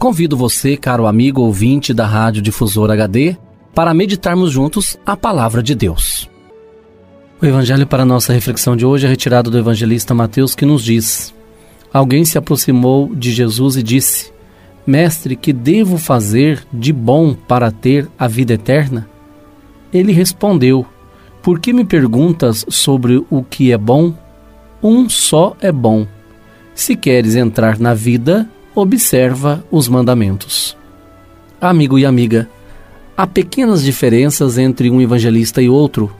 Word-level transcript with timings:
Convido 0.00 0.34
você, 0.34 0.78
caro 0.78 1.06
amigo 1.06 1.42
ouvinte 1.42 1.92
da 1.92 2.06
Rádio 2.06 2.40
Difusor 2.40 2.90
HD, 2.90 3.36
para 3.74 3.92
meditarmos 3.92 4.50
juntos 4.50 4.96
a 5.04 5.14
palavra 5.14 5.62
de 5.62 5.74
Deus. 5.74 6.26
O 7.38 7.44
evangelho 7.44 7.86
para 7.86 8.02
nossa 8.02 8.32
reflexão 8.32 8.74
de 8.74 8.86
hoje 8.86 9.04
é 9.04 9.10
retirado 9.10 9.50
do 9.50 9.58
evangelista 9.58 10.14
Mateus, 10.14 10.54
que 10.54 10.64
nos 10.64 10.82
diz: 10.82 11.34
Alguém 11.92 12.24
se 12.24 12.38
aproximou 12.38 13.14
de 13.14 13.30
Jesus 13.30 13.76
e 13.76 13.82
disse: 13.82 14.32
Mestre, 14.86 15.36
que 15.36 15.52
devo 15.52 15.98
fazer 15.98 16.64
de 16.72 16.94
bom 16.94 17.34
para 17.34 17.70
ter 17.70 18.08
a 18.18 18.26
vida 18.26 18.54
eterna? 18.54 19.06
Ele 19.92 20.12
respondeu: 20.12 20.86
Por 21.42 21.60
que 21.60 21.74
me 21.74 21.84
perguntas 21.84 22.64
sobre 22.70 23.22
o 23.28 23.42
que 23.42 23.70
é 23.70 23.76
bom? 23.76 24.14
Um 24.82 25.10
só 25.10 25.54
é 25.60 25.70
bom. 25.70 26.06
Se 26.74 26.96
queres 26.96 27.36
entrar 27.36 27.78
na 27.78 27.92
vida, 27.92 28.48
observa 28.80 29.64
os 29.70 29.88
mandamentos. 29.88 30.76
Amigo 31.60 31.98
e 31.98 32.06
amiga, 32.06 32.48
há 33.16 33.26
pequenas 33.26 33.82
diferenças 33.82 34.58
entre 34.58 34.90
um 34.90 35.00
evangelista 35.00 35.60
e 35.60 35.68
outro 35.68 36.10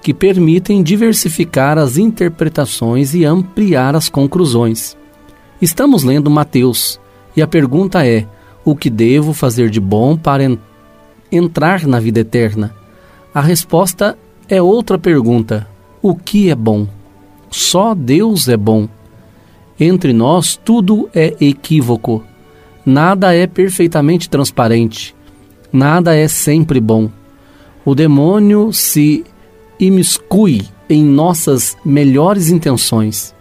que 0.00 0.14
permitem 0.14 0.82
diversificar 0.82 1.78
as 1.78 1.98
interpretações 1.98 3.14
e 3.14 3.24
ampliar 3.24 3.96
as 3.96 4.08
conclusões. 4.08 4.96
Estamos 5.60 6.04
lendo 6.04 6.30
Mateus 6.30 7.00
e 7.36 7.42
a 7.42 7.46
pergunta 7.46 8.06
é: 8.06 8.26
o 8.64 8.76
que 8.76 8.88
devo 8.88 9.32
fazer 9.32 9.68
de 9.70 9.80
bom 9.80 10.16
para 10.16 10.44
en 10.44 10.58
entrar 11.32 11.86
na 11.86 11.98
vida 11.98 12.20
eterna? 12.20 12.74
A 13.34 13.40
resposta 13.40 14.16
é 14.48 14.62
outra 14.62 14.98
pergunta: 14.98 15.66
o 16.00 16.14
que 16.14 16.50
é 16.50 16.54
bom? 16.54 16.86
Só 17.50 17.94
Deus 17.94 18.48
é 18.48 18.56
bom. 18.56 18.88
Entre 19.78 20.12
nós 20.12 20.58
tudo 20.62 21.08
é 21.14 21.36
equívoco. 21.40 22.24
Nada 22.84 23.34
é 23.34 23.46
perfeitamente 23.46 24.28
transparente. 24.30 25.14
Nada 25.72 26.14
é 26.14 26.28
sempre 26.28 26.80
bom. 26.80 27.10
O 27.84 27.94
demônio 27.94 28.72
se 28.72 29.24
imiscui 29.78 30.66
em 30.88 31.04
nossas 31.04 31.76
melhores 31.84 32.48
intenções. 32.48 33.34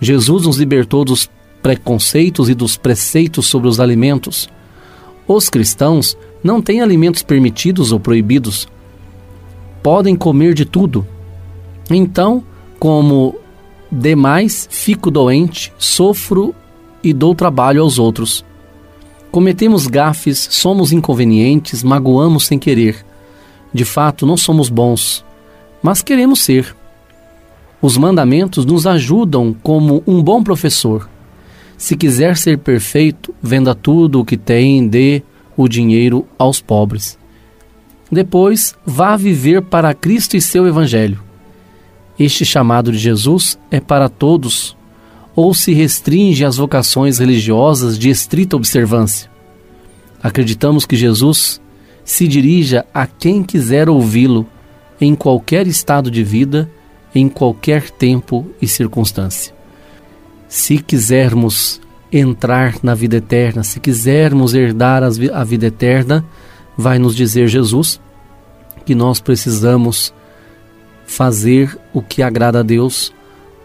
Jesus 0.00 0.46
nos 0.46 0.58
libertou 0.58 1.04
dos 1.04 1.30
preconceitos 1.62 2.50
e 2.50 2.54
dos 2.54 2.76
preceitos 2.76 3.46
sobre 3.46 3.68
os 3.68 3.80
alimentos. 3.80 4.48
Os 5.26 5.48
cristãos 5.48 6.16
não 6.42 6.60
têm 6.60 6.82
alimentos 6.82 7.22
permitidos 7.22 7.90
ou 7.90 7.98
proibidos. 7.98 8.68
Podem 9.82 10.14
comer 10.14 10.52
de 10.52 10.66
tudo. 10.66 11.06
Então, 11.88 12.42
como 12.78 13.34
Demais, 13.96 14.68
fico 14.72 15.08
doente, 15.08 15.72
sofro 15.78 16.52
e 17.00 17.12
dou 17.12 17.32
trabalho 17.32 17.80
aos 17.80 17.96
outros. 17.96 18.44
Cometemos 19.30 19.86
gafes, 19.86 20.48
somos 20.50 20.92
inconvenientes, 20.92 21.84
magoamos 21.84 22.44
sem 22.44 22.58
querer. 22.58 23.06
De 23.72 23.84
fato, 23.84 24.26
não 24.26 24.36
somos 24.36 24.68
bons, 24.68 25.24
mas 25.80 26.02
queremos 26.02 26.40
ser. 26.40 26.74
Os 27.80 27.96
mandamentos 27.96 28.66
nos 28.66 28.84
ajudam 28.84 29.54
como 29.62 30.02
um 30.08 30.20
bom 30.20 30.42
professor. 30.42 31.08
Se 31.78 31.96
quiser 31.96 32.36
ser 32.36 32.58
perfeito, 32.58 33.32
venda 33.40 33.76
tudo 33.76 34.20
o 34.20 34.24
que 34.24 34.36
tem, 34.36 34.88
dê 34.88 35.22
o 35.56 35.68
dinheiro 35.68 36.26
aos 36.36 36.60
pobres. 36.60 37.16
Depois, 38.10 38.74
vá 38.84 39.16
viver 39.16 39.62
para 39.62 39.94
Cristo 39.94 40.36
e 40.36 40.40
seu 40.40 40.66
Evangelho. 40.66 41.23
Este 42.18 42.44
chamado 42.44 42.92
de 42.92 42.98
Jesus 42.98 43.58
é 43.70 43.80
para 43.80 44.08
todos 44.08 44.76
ou 45.34 45.52
se 45.52 45.72
restringe 45.72 46.44
às 46.44 46.56
vocações 46.56 47.18
religiosas 47.18 47.98
de 47.98 48.08
estrita 48.08 48.56
observância? 48.56 49.30
Acreditamos 50.22 50.86
que 50.86 50.96
Jesus 50.96 51.60
se 52.04 52.28
dirija 52.28 52.86
a 52.94 53.06
quem 53.06 53.42
quiser 53.42 53.88
ouvi-lo 53.88 54.46
em 55.00 55.14
qualquer 55.14 55.66
estado 55.66 56.10
de 56.10 56.22
vida, 56.22 56.70
em 57.14 57.28
qualquer 57.28 57.90
tempo 57.90 58.46
e 58.60 58.68
circunstância. 58.68 59.54
Se 60.48 60.78
quisermos 60.78 61.80
entrar 62.12 62.76
na 62.82 62.94
vida 62.94 63.16
eterna, 63.16 63.64
se 63.64 63.80
quisermos 63.80 64.54
herdar 64.54 65.02
a 65.02 65.44
vida 65.44 65.66
eterna, 65.66 66.24
vai 66.76 66.98
nos 66.98 67.16
dizer 67.16 67.48
Jesus 67.48 68.00
que 68.84 68.94
nós 68.94 69.20
precisamos 69.20 70.14
fazer 71.06 71.78
o 71.92 72.02
que 72.02 72.22
agrada 72.22 72.60
a 72.60 72.62
Deus, 72.62 73.12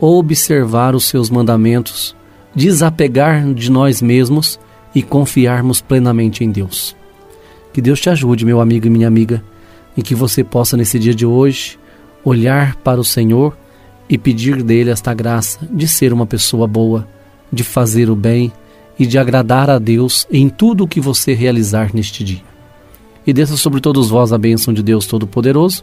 observar 0.00 0.94
os 0.94 1.04
seus 1.04 1.30
mandamentos, 1.30 2.14
desapegar 2.54 3.52
de 3.52 3.70
nós 3.70 4.00
mesmos 4.00 4.58
e 4.94 5.02
confiarmos 5.02 5.80
plenamente 5.80 6.44
em 6.44 6.50
Deus. 6.50 6.94
Que 7.72 7.80
Deus 7.80 8.00
te 8.00 8.08
ajude, 8.08 8.44
meu 8.44 8.60
amigo 8.60 8.86
e 8.86 8.90
minha 8.90 9.08
amiga, 9.08 9.42
e 9.96 10.02
que 10.02 10.14
você 10.14 10.44
possa 10.44 10.76
nesse 10.76 10.98
dia 10.98 11.14
de 11.14 11.26
hoje 11.26 11.78
olhar 12.24 12.76
para 12.76 13.00
o 13.00 13.04
Senhor 13.04 13.56
e 14.08 14.16
pedir 14.16 14.62
dele 14.62 14.90
esta 14.90 15.12
graça 15.12 15.58
de 15.70 15.88
ser 15.88 16.12
uma 16.12 16.26
pessoa 16.26 16.66
boa, 16.66 17.06
de 17.52 17.64
fazer 17.64 18.10
o 18.10 18.16
bem 18.16 18.52
e 18.98 19.06
de 19.06 19.18
agradar 19.18 19.68
a 19.68 19.78
Deus 19.78 20.26
em 20.30 20.48
tudo 20.48 20.84
o 20.84 20.88
que 20.88 21.00
você 21.00 21.34
realizar 21.34 21.90
neste 21.92 22.22
dia. 22.22 22.42
E 23.26 23.32
desça 23.32 23.56
sobre 23.56 23.80
todos 23.80 24.10
vós 24.10 24.32
a 24.32 24.38
bênção 24.38 24.72
de 24.72 24.82
Deus 24.82 25.06
Todo-Poderoso 25.06 25.82